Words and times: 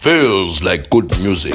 Feels 0.00 0.62
like 0.62 0.88
good 0.88 1.14
music. 1.20 1.52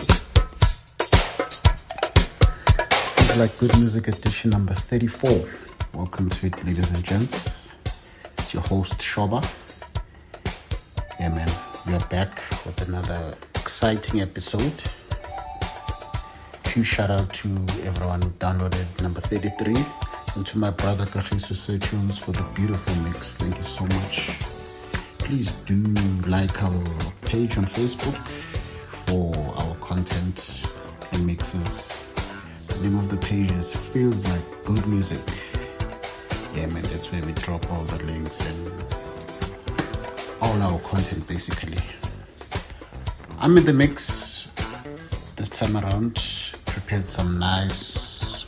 Feels 3.17 3.37
like 3.37 3.57
good 3.57 3.75
music 3.79 4.07
edition 4.07 4.51
number 4.51 4.75
34. 4.75 5.49
Welcome 5.95 6.29
to 6.29 6.45
it, 6.45 6.55
ladies 6.63 6.91
and 6.91 7.03
gents. 7.03 7.73
It's 8.37 8.53
your 8.53 8.61
host, 8.61 8.99
Shoba. 8.99 9.43
Yeah, 11.19 11.29
man, 11.29 11.49
we 11.87 11.95
are 11.95 12.07
back 12.09 12.35
with 12.67 12.87
another 12.87 13.33
exciting 13.55 14.21
episode. 14.21 14.79
Huge 16.67 16.85
shout 16.85 17.09
out 17.09 17.33
to 17.33 17.47
everyone 17.81 18.21
who 18.21 18.29
downloaded 18.37 18.85
number 19.01 19.21
33 19.21 19.75
and 20.35 20.45
to 20.45 20.59
my 20.59 20.69
brother 20.69 21.05
Kahiso 21.05 21.55
Setunes 21.55 22.19
for 22.19 22.31
the 22.31 22.43
beautiful 22.53 22.95
mix. 23.01 23.33
Thank 23.33 23.57
you 23.57 23.63
so 23.63 23.85
much. 23.85 24.54
Please 25.25 25.53
do 25.65 25.73
like 26.29 26.61
our 26.61 26.83
page 27.23 27.57
on 27.57 27.65
Facebook 27.65 28.15
for 29.07 29.33
our 29.57 29.75
content 29.77 30.71
and 31.13 31.25
mixes. 31.25 32.05
The 32.67 32.83
name 32.83 32.99
of 32.99 33.09
the 33.09 33.17
page 33.17 33.51
is 33.53 33.75
Feels 33.75 34.23
Like 34.29 34.65
Good 34.65 34.85
Music. 34.85 35.19
Yeah, 36.53 36.67
man, 36.67 36.83
that's 36.83 37.11
where 37.11 37.23
we 37.23 37.31
drop 37.31 37.69
all 37.71 37.81
the 37.85 38.03
links 38.05 38.47
and 38.47 38.71
all 40.41 40.61
our 40.61 40.77
content 40.81 41.27
basically. 41.27 41.79
I'm 43.39 43.57
in 43.57 43.65
the 43.65 43.73
mix 43.73 44.47
this 45.37 45.49
time 45.49 45.75
around. 45.75 46.23
Prepared 46.67 47.07
some 47.07 47.39
nice 47.39 48.43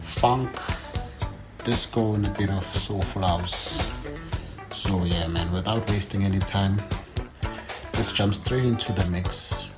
funk, 0.00 0.50
disco, 1.62 2.14
and 2.14 2.26
a 2.26 2.30
bit 2.30 2.50
of 2.50 2.64
soulful 2.64 3.22
house. 3.22 3.87
So, 4.88 5.04
yeah, 5.04 5.26
man, 5.26 5.52
without 5.52 5.86
wasting 5.90 6.24
any 6.24 6.38
time, 6.38 6.80
let's 7.92 8.10
jump 8.10 8.34
straight 8.34 8.64
into 8.64 8.90
the 8.94 9.06
mix 9.10 9.68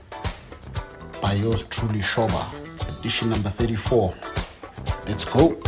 by 1.20 1.32
yours 1.32 1.64
truly, 1.64 1.98
Shoba, 1.98 2.46
edition 3.00 3.30
number 3.30 3.48
34. 3.48 4.14
Let's 5.08 5.24
go. 5.24 5.60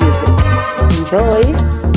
Music. 0.00 0.28
Enjoy! 0.98 1.95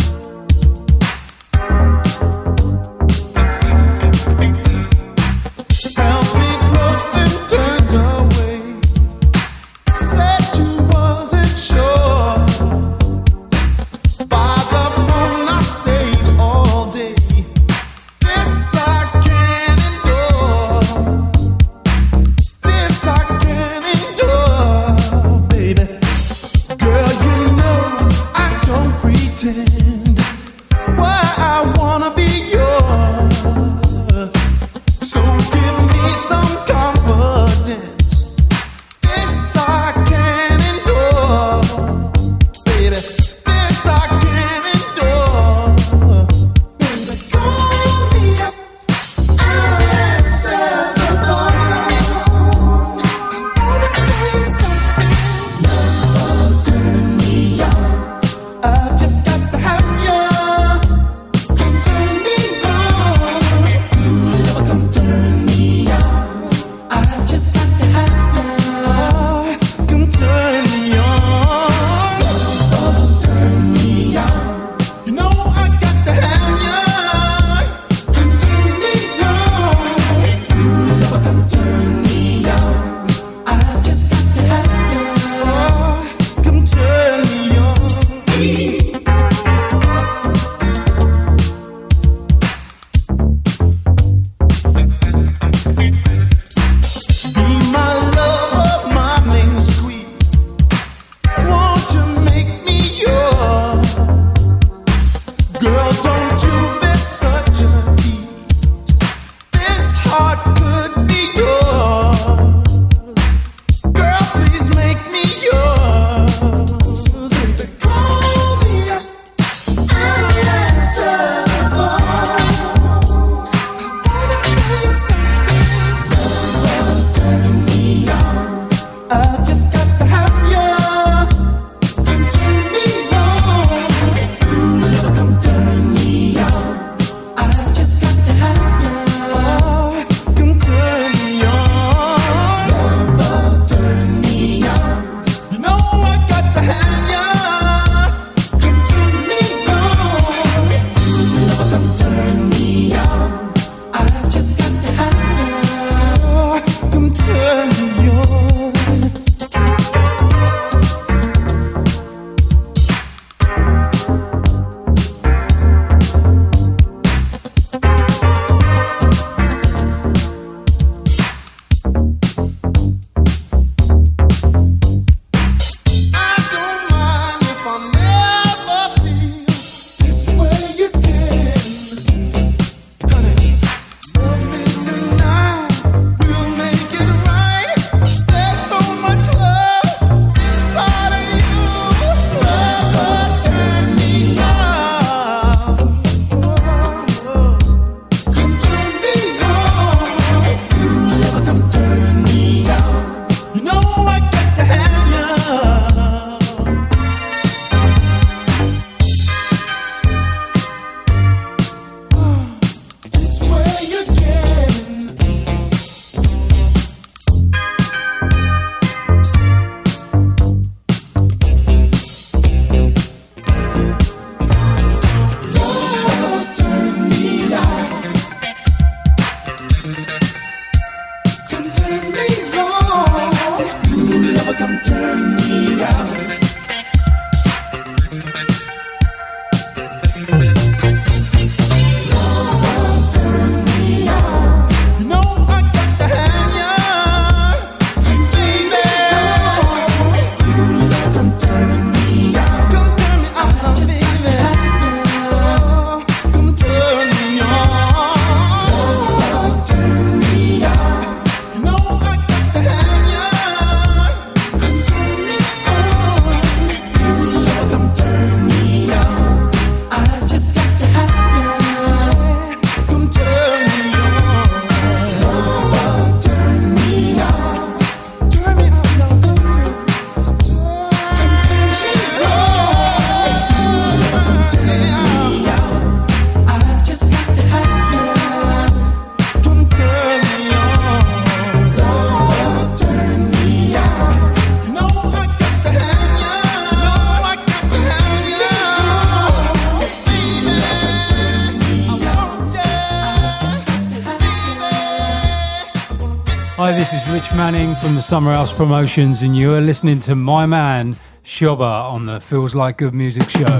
Hi, 306.61 306.73
this 306.73 306.91
is 306.91 307.09
Rich 307.09 307.31
Manning 307.37 307.73
from 307.75 307.95
the 307.95 308.01
Summer 308.01 308.33
House 308.33 308.51
Promotions, 308.51 309.21
and 309.21 309.33
you 309.33 309.53
are 309.53 309.61
listening 309.61 310.01
to 310.01 310.13
my 310.13 310.45
man 310.45 310.97
Shoba 311.23 311.89
on 311.89 312.05
the 312.05 312.19
Feels 312.19 312.53
Like 312.53 312.75
Good 312.75 312.93
Music 312.93 313.29
Show. 313.29 313.59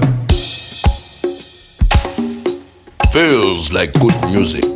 Feels 3.10 3.72
like 3.72 3.94
good 3.94 4.12
music. 4.30 4.66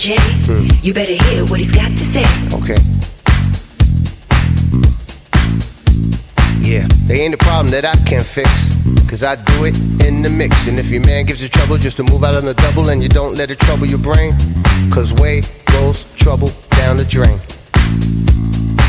To 0.00 0.12
your 0.12 0.20
local 0.20 0.54
DJ. 0.54 0.84
You 0.84 0.94
better 0.94 1.12
hear 1.12 1.44
what 1.46 1.58
he's 1.58 1.72
got 1.72 1.90
to 1.90 1.98
say. 1.98 2.24
Okay. 2.56 2.80
Hmm. 4.70 4.84
Yeah, 6.62 6.86
they 7.06 7.20
ain't 7.20 7.34
a 7.34 7.38
problem 7.38 7.68
that 7.68 7.84
I 7.84 7.94
can't 8.08 8.24
fix. 8.24 8.80
Cause 9.08 9.24
I 9.24 9.34
do 9.36 9.64
it 9.64 9.76
in 10.06 10.22
the 10.22 10.30
mix. 10.30 10.68
And 10.68 10.78
if 10.78 10.90
your 10.90 11.04
man 11.04 11.26
gives 11.26 11.42
you 11.42 11.48
trouble 11.48 11.76
just 11.76 11.96
to 11.98 12.04
move 12.04 12.22
out 12.24 12.36
on 12.36 12.44
the 12.44 12.54
double 12.54 12.88
and 12.90 13.02
you 13.02 13.08
don't 13.08 13.34
let 13.34 13.50
it 13.50 13.58
trouble 13.58 13.86
your 13.86 13.98
brain, 13.98 14.32
cause 14.90 15.12
way 15.14 15.42
goes 15.72 16.14
trouble 16.14 16.48
down 16.70 16.96
the 16.96 17.04
drain. 17.04 17.38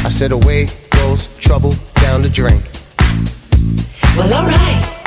I 0.06 0.10
said 0.10 0.32
away 0.32 0.68
goes 0.92 1.28
trouble 1.40 1.74
down 1.96 2.22
the 2.22 2.30
drain. 2.30 2.62
Well, 4.16 4.32
alright. 4.34 5.01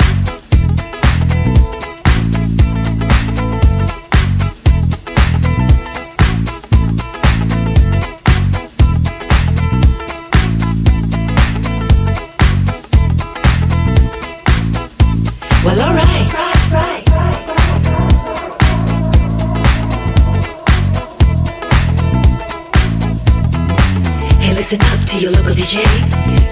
To 25.15 25.21
your 25.21 25.33
local 25.33 25.55
DJ. 25.55 25.85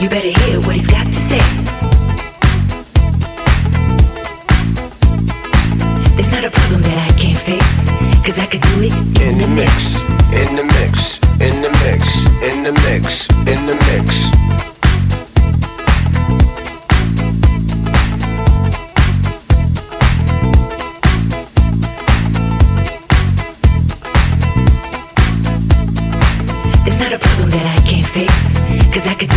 You 0.00 0.08
better 0.08 0.30
hear 0.40 0.60
what 0.60 0.74
he's 0.74 0.86
got 0.86 1.06
to 1.06 1.12
say. 1.12 1.42
There's 6.16 6.30
not 6.30 6.44
a 6.44 6.50
problem 6.50 6.82
that 6.82 6.98
I 6.98 7.10
can't 7.18 7.38
fix, 7.38 7.66
cause 8.24 8.38
I 8.38 8.46
could 8.46 8.62
do 8.62 8.82
it 8.86 8.92
In 9.20 9.38
the 9.38 9.48
mix, 9.48 10.00
in 10.32 10.54
the 10.54 10.64
mix, 10.64 11.18
in 11.40 11.62
the 11.62 11.70
mix, 11.82 12.26
in 12.42 12.62
the 12.62 12.72
mix, 12.86 13.28
in 13.48 13.66
the 13.66 13.74
mix. 13.90 14.31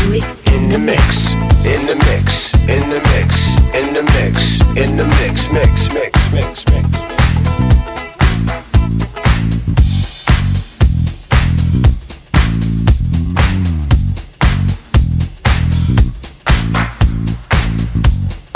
In 0.06 0.12
the 0.12 0.78
mix, 0.78 1.34
in 1.66 1.88
the 1.88 1.96
mix, 1.96 2.54
in 2.70 2.90
the 2.92 3.02
mix, 3.10 3.56
in 3.74 3.94
the 3.96 4.04
mix, 4.14 4.62
in 4.78 4.98
the 4.98 5.06
mix, 5.18 5.52
mix, 5.52 5.92
mix, 5.92 6.32
mix, 6.32 6.66
mix. 6.70 7.00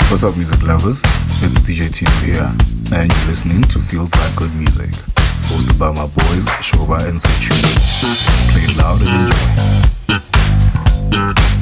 What's 0.08 0.22
up, 0.22 0.36
music 0.36 0.62
lovers? 0.62 1.00
It's 1.42 1.58
DJ 1.66 1.92
Tino 1.92 2.10
here, 2.22 2.54
and 2.94 3.12
you're 3.12 3.26
listening 3.26 3.62
to 3.62 3.80
Feels 3.80 4.14
Like 4.14 4.36
Good 4.36 4.54
Music, 4.54 4.90
hosted 5.50 5.76
by 5.80 5.90
my 5.90 6.06
boys 6.06 6.46
Shoba 6.62 7.08
and 7.08 7.18
Sechu. 7.18 7.58
Play 8.52 8.72
loud 8.76 9.00
and 9.00 9.32
enjoy. 9.32 9.99
Bye. 11.10 11.59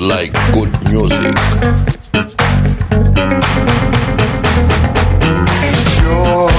Like 0.00 0.32
good 0.54 0.72
music. 0.90 1.36
love 6.02 6.49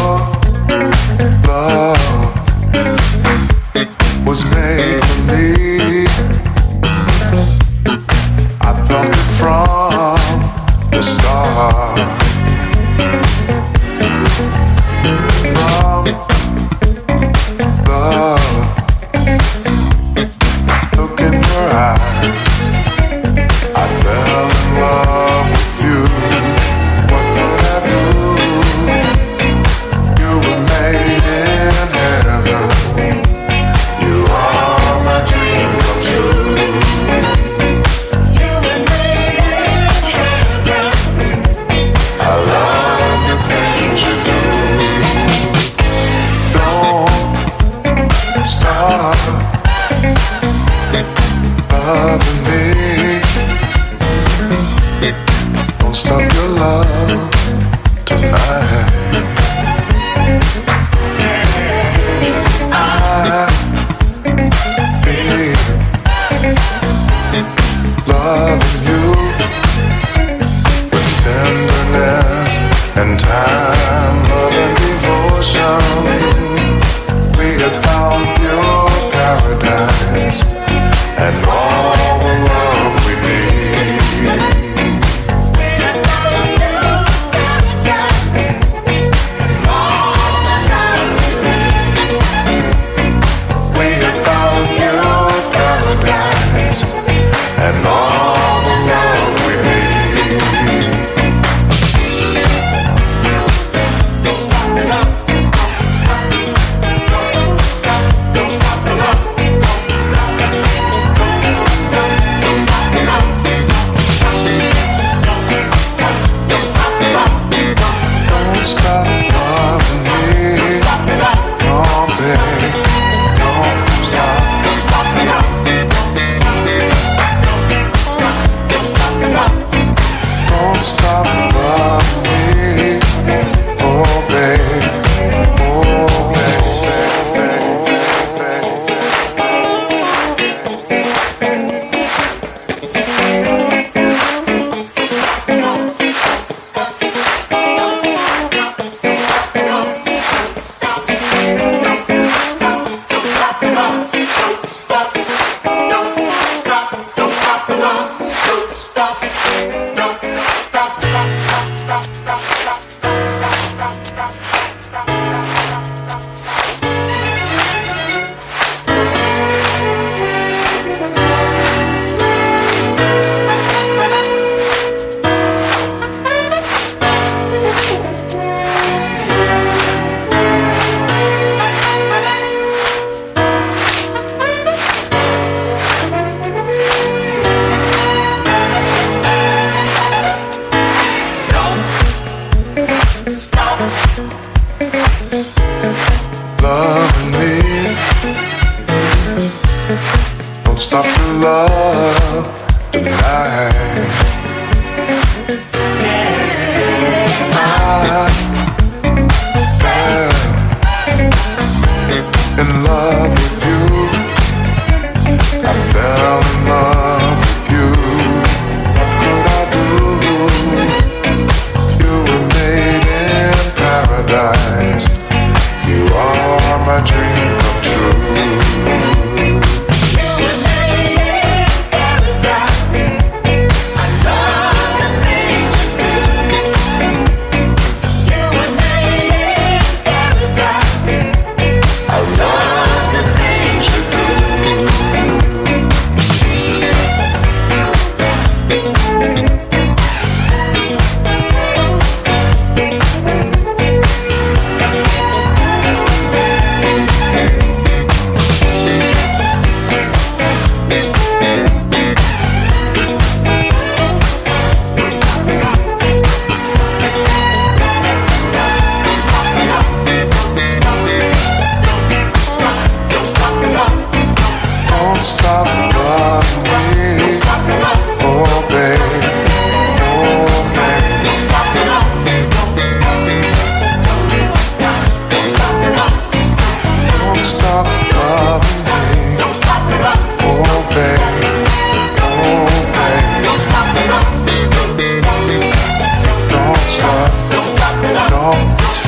and 97.73 97.86
all 97.86 98.00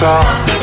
Don't 0.04 0.63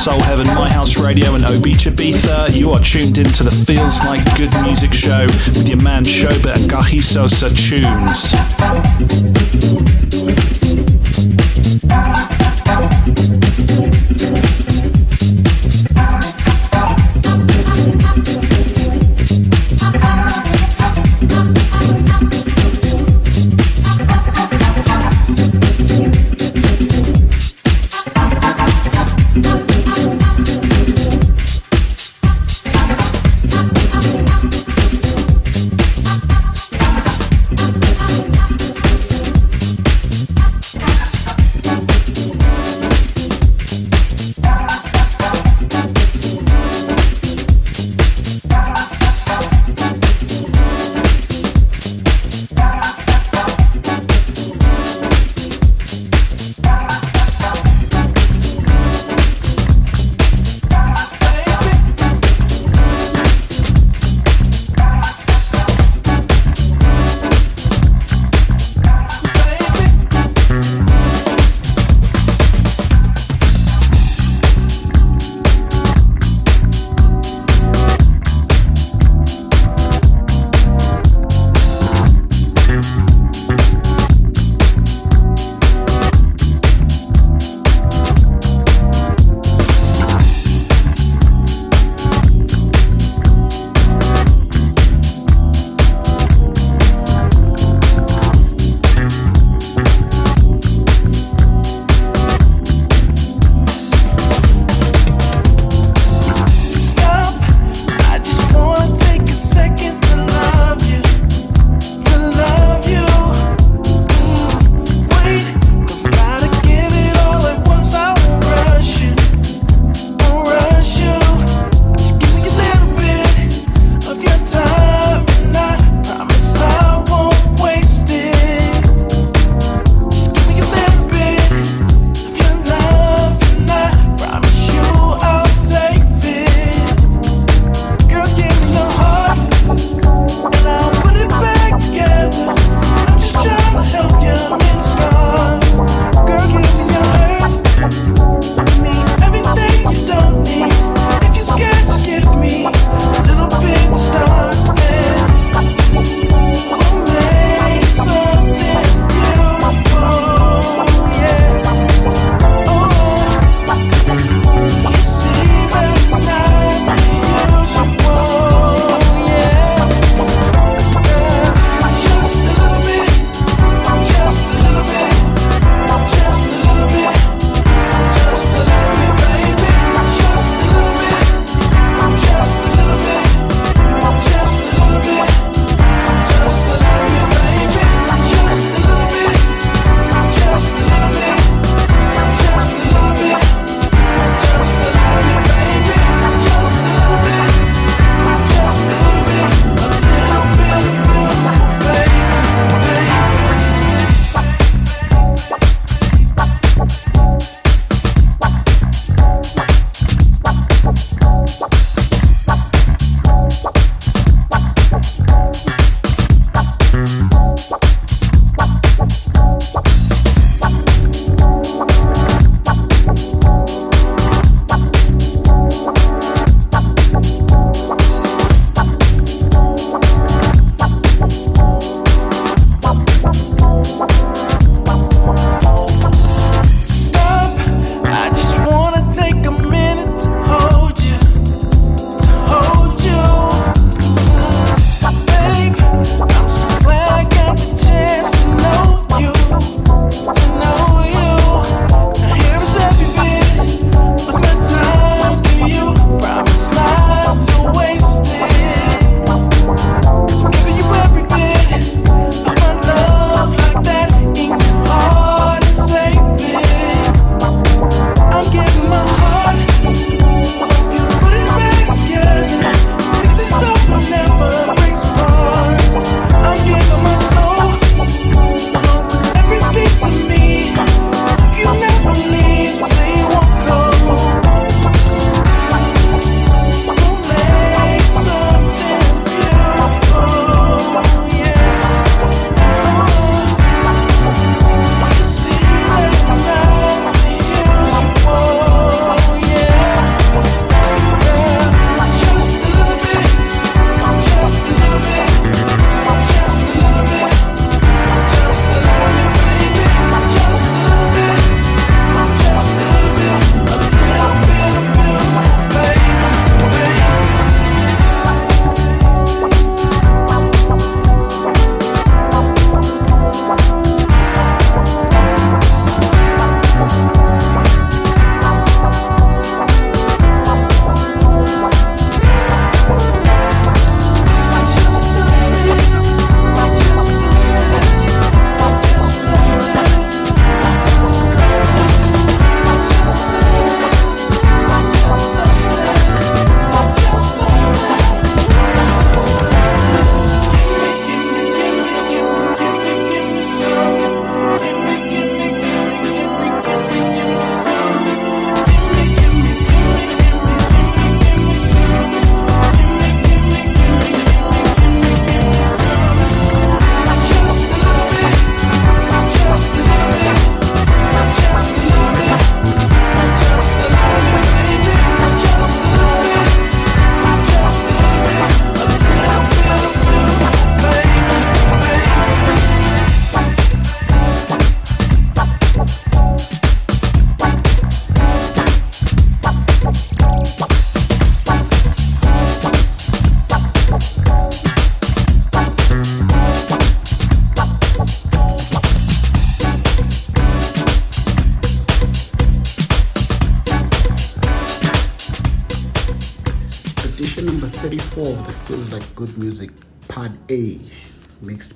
Soul 0.00 0.22
Heaven, 0.22 0.46
My 0.54 0.72
House 0.72 0.98
Radio, 0.98 1.34
and 1.34 1.44
O 1.44 1.60
Beach 1.60 1.84
You 1.84 2.70
are 2.70 2.80
tuned 2.80 3.18
into 3.18 3.44
the 3.44 3.50
Feels 3.50 3.98
Like 4.06 4.24
Good 4.34 4.50
Music 4.62 4.94
show 4.94 5.26
with 5.26 5.68
your 5.68 5.82
man 5.82 6.04
Shoba 6.04 6.54
and 6.54 6.70
Gahiso 6.70 7.28
Tunes. 7.50 8.30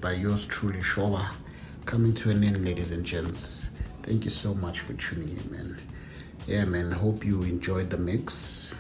By 0.05 0.13
yours 0.13 0.45
truly, 0.45 0.81
Shoba. 0.81 1.31
Coming 1.87 2.13
to 2.17 2.29
an 2.29 2.45
end, 2.45 2.63
ladies 2.63 2.93
and 2.93 3.07
gents. 3.07 3.71
Thank 4.03 4.25
you 4.25 4.31
so 4.31 4.53
much 4.53 4.81
for 4.81 4.93
tuning 4.93 5.31
in, 5.31 5.51
man. 5.51 5.79
Yeah, 6.47 6.67
man, 6.67 6.91
hope 6.91 7.25
you 7.25 7.43
enjoyed 7.45 7.89
the 7.89 7.97
mix. 7.97 8.77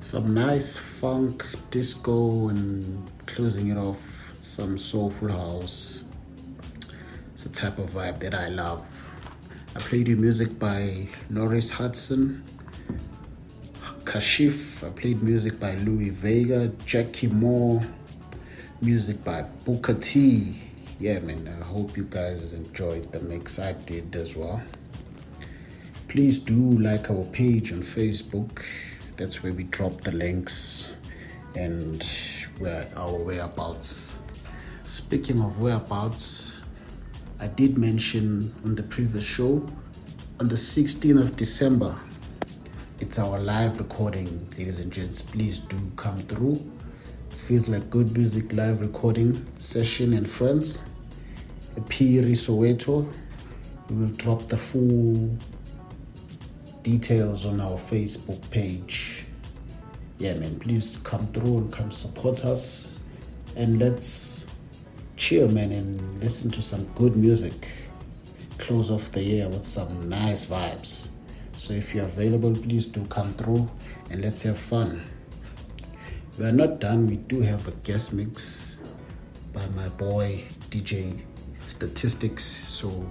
Some 0.00 0.34
nice 0.34 0.76
funk, 0.76 1.44
disco, 1.70 2.48
and 2.48 3.08
closing 3.26 3.68
it 3.68 3.76
off, 3.76 4.34
some 4.40 4.78
soulful 4.78 5.28
house. 5.28 6.04
It's 7.34 7.44
the 7.44 7.50
type 7.50 7.78
of 7.78 7.90
vibe 7.90 8.18
that 8.18 8.34
I 8.34 8.48
love. 8.48 8.82
I 9.76 9.78
played 9.78 10.08
you 10.08 10.16
music 10.16 10.58
by 10.58 11.06
Norris 11.28 11.70
Hudson, 11.70 12.42
Kashif. 14.02 14.84
I 14.84 14.90
played 14.90 15.22
music 15.22 15.60
by 15.60 15.76
Louie 15.76 16.10
Vega, 16.10 16.72
Jackie 16.84 17.28
Moore, 17.28 17.86
music 18.82 19.22
by 19.22 19.42
Booker 19.42 19.92
T. 19.92 20.54
Yeah, 20.98 21.18
man, 21.18 21.46
I 21.48 21.64
hope 21.64 21.98
you 21.98 22.04
guys 22.04 22.54
enjoyed 22.54 23.12
the 23.12 23.20
mix. 23.20 23.58
I 23.58 23.72
did 23.72 24.16
as 24.16 24.34
well. 24.34 24.62
Please 26.08 26.38
do 26.38 26.54
like 26.54 27.10
our 27.10 27.24
page 27.24 27.72
on 27.72 27.82
Facebook. 27.82 28.64
That's 29.18 29.42
where 29.42 29.52
we 29.52 29.64
drop 29.64 30.00
the 30.00 30.12
links 30.12 30.96
and 31.54 32.02
where 32.58 32.88
our 32.96 33.22
whereabouts. 33.22 34.18
Speaking 34.84 35.42
of 35.42 35.60
whereabouts, 35.60 36.62
I 37.38 37.48
did 37.48 37.76
mention 37.76 38.54
on 38.64 38.76
the 38.76 38.82
previous 38.82 39.26
show 39.26 39.66
on 40.40 40.48
the 40.48 40.54
16th 40.54 41.20
of 41.20 41.36
December. 41.36 41.96
It's 42.98 43.18
our 43.18 43.38
live 43.38 43.78
recording, 43.78 44.48
ladies 44.56 44.80
and 44.80 44.90
gents. 44.90 45.20
Please 45.20 45.58
do 45.58 45.76
come 45.96 46.18
through. 46.20 46.64
Feels 47.50 47.68
like 47.68 47.90
good 47.90 48.16
music 48.16 48.52
live 48.52 48.80
recording 48.80 49.44
session 49.58 50.12
and 50.12 50.30
friends. 50.30 50.84
Piri 51.88 52.34
Soweto. 52.34 53.12
We 53.88 53.96
will 53.96 54.14
drop 54.14 54.46
the 54.46 54.56
full 54.56 55.36
details 56.84 57.46
on 57.46 57.60
our 57.60 57.76
Facebook 57.76 58.48
page. 58.52 59.24
Yeah, 60.18 60.34
man, 60.34 60.60
please 60.60 60.98
come 61.02 61.26
through 61.26 61.58
and 61.58 61.72
come 61.72 61.90
support 61.90 62.44
us. 62.44 63.00
And 63.56 63.80
let's 63.80 64.46
chill, 65.16 65.48
man, 65.48 65.72
and 65.72 66.22
listen 66.22 66.52
to 66.52 66.62
some 66.62 66.84
good 66.94 67.16
music. 67.16 67.66
Close 68.58 68.92
off 68.92 69.10
the 69.10 69.24
year 69.24 69.48
with 69.48 69.64
some 69.64 70.08
nice 70.08 70.46
vibes. 70.46 71.08
So 71.56 71.72
if 71.72 71.96
you're 71.96 72.04
available, 72.04 72.54
please 72.54 72.86
do 72.86 73.04
come 73.06 73.32
through 73.32 73.68
and 74.08 74.22
let's 74.22 74.42
have 74.42 74.56
fun. 74.56 75.02
We 76.40 76.46
are 76.46 76.52
not 76.52 76.80
done. 76.80 77.06
We 77.06 77.16
do 77.16 77.42
have 77.42 77.68
a 77.68 77.72
guest 77.82 78.14
mix 78.14 78.78
by 79.52 79.66
my 79.76 79.90
boy 79.90 80.40
DJ 80.70 81.20
Statistics. 81.66 82.42
So 82.42 83.10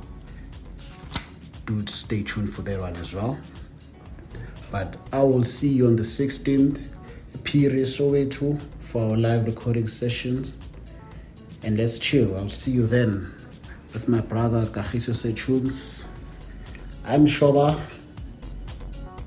do 1.67 1.85
stay 1.85 2.23
tuned 2.23 2.49
for 2.49 2.63
that 2.63 2.79
one 2.79 2.95
as 2.95 3.13
well. 3.13 3.37
But 4.71 4.97
I 5.13 5.21
will 5.21 5.43
see 5.43 5.67
you 5.67 5.85
on 5.85 5.95
the 5.95 6.01
16th, 6.01 6.87
Piri 7.43 7.83
Soweto, 7.83 8.59
for 8.79 9.11
our 9.11 9.15
live 9.15 9.45
recording 9.45 9.87
sessions. 9.87 10.57
And 11.61 11.77
let's 11.77 11.99
chill. 11.99 12.35
I'll 12.35 12.49
see 12.49 12.71
you 12.71 12.87
then 12.87 13.31
with 13.93 14.09
my 14.09 14.21
brother 14.21 14.65
Kahiso 14.65 15.13
Sechuns. 15.13 16.07
I'm 17.05 17.27
Shoba, 17.27 17.79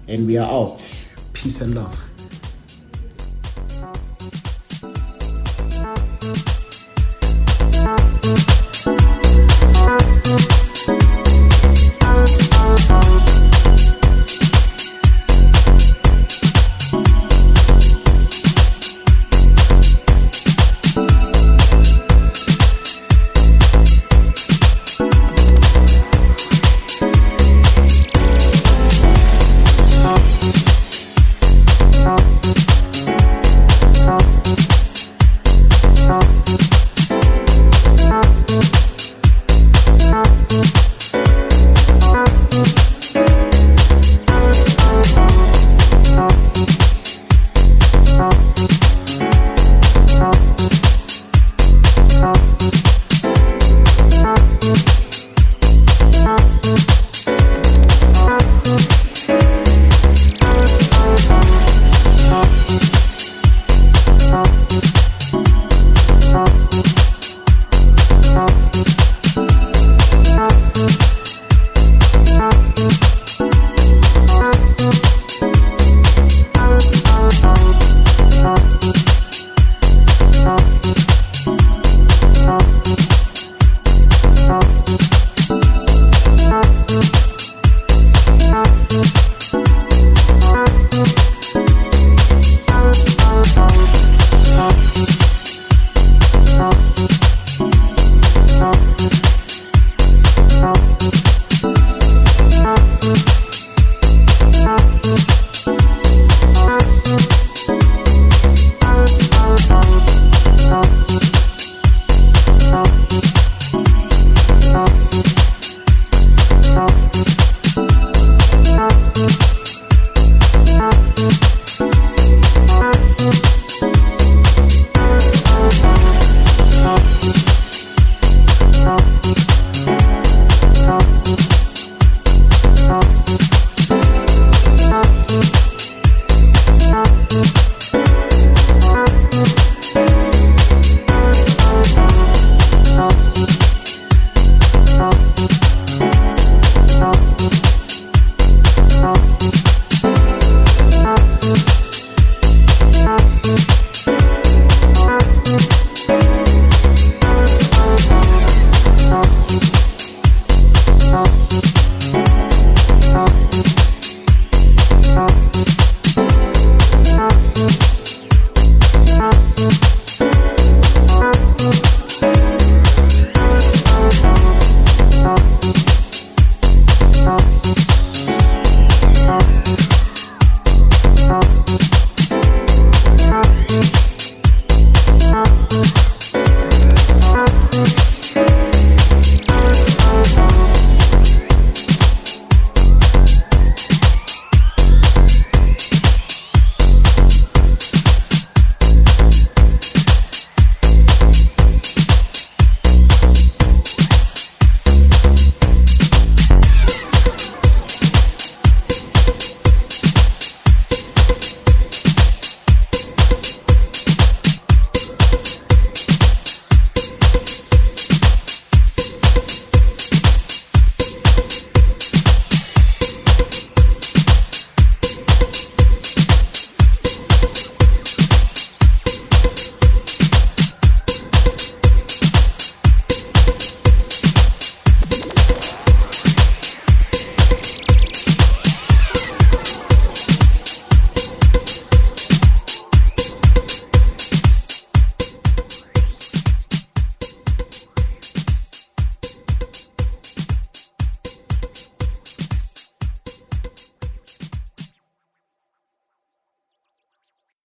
and 0.09 0.27
we 0.27 0.39
are 0.39 0.51
out. 0.51 1.07
Peace 1.35 1.61
and 1.61 1.77
love. 1.77 2.12